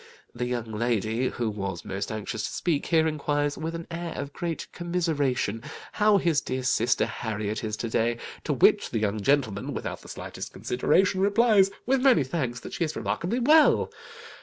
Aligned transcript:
The 0.33 0.47
young 0.47 0.71
lady 0.71 1.29
who 1.29 1.47
was 1.51 1.85
most 1.85 2.11
anxious 2.11 2.43
to 2.47 2.51
speak, 2.51 2.87
here 2.87 3.07
inquires, 3.07 3.55
with 3.55 3.75
an 3.75 3.85
air 3.91 4.13
of 4.15 4.33
great 4.33 4.65
commiseration, 4.71 5.61
how 5.91 6.17
his 6.17 6.41
dear 6.41 6.63
sister 6.63 7.05
Harriet 7.05 7.63
is 7.63 7.77
to 7.77 7.87
day; 7.87 8.17
to 8.45 8.51
which 8.53 8.89
the 8.89 8.97
young 8.99 9.21
gentleman, 9.21 9.75
without 9.75 10.01
the 10.01 10.07
slightest 10.07 10.53
consideration, 10.53 11.21
replies 11.21 11.69
with 11.85 12.01
many 12.01 12.23
thanks, 12.23 12.61
that 12.61 12.73
she 12.73 12.83
is 12.83 12.95
remarkably 12.95 13.37
well. 13.41 13.91